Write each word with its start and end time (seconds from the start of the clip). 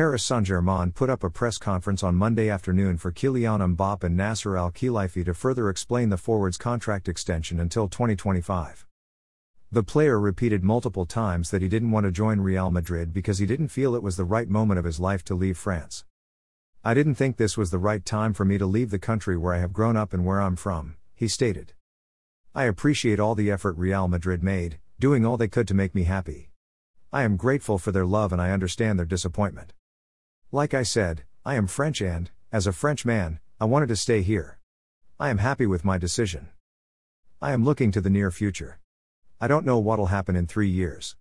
Paris 0.00 0.24
Saint 0.24 0.46
Germain 0.46 0.92
put 0.92 1.10
up 1.10 1.22
a 1.22 1.28
press 1.28 1.58
conference 1.58 2.02
on 2.02 2.14
Monday 2.14 2.48
afternoon 2.48 2.96
for 2.96 3.12
Kylian 3.12 3.76
Mbappe 3.76 4.02
and 4.02 4.16
Nasser 4.16 4.56
Al 4.56 4.70
Khelaifi 4.70 5.26
to 5.26 5.34
further 5.34 5.68
explain 5.68 6.08
the 6.08 6.16
forward's 6.16 6.56
contract 6.56 7.06
extension 7.06 7.60
until 7.60 7.86
2025. 7.86 8.86
The 9.70 9.82
player 9.82 10.18
repeated 10.18 10.64
multiple 10.64 11.04
times 11.04 11.50
that 11.50 11.60
he 11.60 11.68
didn't 11.68 11.90
want 11.90 12.06
to 12.06 12.12
join 12.12 12.40
Real 12.40 12.70
Madrid 12.70 13.12
because 13.12 13.40
he 13.40 13.44
didn't 13.44 13.68
feel 13.68 13.94
it 13.94 14.02
was 14.02 14.16
the 14.16 14.24
right 14.24 14.48
moment 14.48 14.78
of 14.78 14.86
his 14.86 15.00
life 15.00 15.22
to 15.24 15.34
leave 15.34 15.58
France. 15.58 16.06
I 16.82 16.94
didn't 16.94 17.16
think 17.16 17.36
this 17.36 17.58
was 17.58 17.70
the 17.70 17.76
right 17.76 18.02
time 18.02 18.32
for 18.32 18.46
me 18.46 18.56
to 18.56 18.64
leave 18.64 18.88
the 18.88 18.98
country 18.98 19.36
where 19.36 19.52
I 19.52 19.58
have 19.58 19.74
grown 19.74 19.98
up 19.98 20.14
and 20.14 20.24
where 20.24 20.40
I'm 20.40 20.56
from, 20.56 20.96
he 21.14 21.28
stated. 21.28 21.74
I 22.54 22.64
appreciate 22.64 23.20
all 23.20 23.34
the 23.34 23.50
effort 23.50 23.76
Real 23.76 24.08
Madrid 24.08 24.42
made, 24.42 24.78
doing 24.98 25.26
all 25.26 25.36
they 25.36 25.46
could 25.46 25.68
to 25.68 25.74
make 25.74 25.94
me 25.94 26.04
happy. 26.04 26.52
I 27.12 27.22
am 27.24 27.36
grateful 27.36 27.76
for 27.76 27.92
their 27.92 28.06
love 28.06 28.32
and 28.32 28.40
I 28.40 28.52
understand 28.52 28.98
their 28.98 29.04
disappointment. 29.04 29.74
Like 30.52 30.74
I 30.74 30.82
said, 30.82 31.22
I 31.44 31.54
am 31.54 31.68
French 31.68 32.02
and, 32.02 32.28
as 32.50 32.66
a 32.66 32.72
French 32.72 33.04
man, 33.04 33.38
I 33.60 33.66
wanted 33.66 33.88
to 33.90 33.94
stay 33.94 34.22
here. 34.22 34.58
I 35.20 35.30
am 35.30 35.38
happy 35.38 35.64
with 35.64 35.84
my 35.84 35.96
decision. 35.96 36.48
I 37.40 37.52
am 37.52 37.64
looking 37.64 37.92
to 37.92 38.00
the 38.00 38.10
near 38.10 38.32
future. 38.32 38.80
I 39.40 39.46
don't 39.46 39.64
know 39.64 39.78
what'll 39.78 40.06
happen 40.06 40.34
in 40.34 40.48
three 40.48 40.68
years. 40.68 41.14